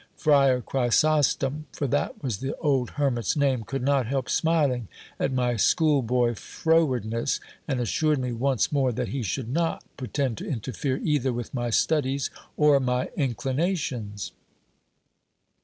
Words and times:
Friar 0.17 0.61
Chrysostom, 0.61 1.67
for 1.71 1.85
that 1.85 2.23
was 2.23 2.39
the 2.39 2.55
old 2.55 2.89
hermit's 2.97 3.37
name, 3.37 3.63
could 3.63 3.83
not 3.83 4.07
help 4.07 4.29
smiling 4.31 4.87
at 5.19 5.31
my 5.31 5.55
school 5.57 6.01
boy 6.01 6.33
frowardness, 6.33 7.39
and 7.67 7.79
assured 7.79 8.17
me 8.17 8.31
once 8.31 8.71
more 8.71 8.91
that 8.91 9.09
he 9.09 9.21
should 9.21 9.47
not 9.49 9.83
pretend 9.97 10.39
to 10.39 10.49
interfere 10.49 10.97
either 11.03 11.31
with 11.31 11.53
my 11.53 11.69
studies 11.69 12.31
or 12.57 12.79
my 12.79 13.11
inclinations. 13.15 14.31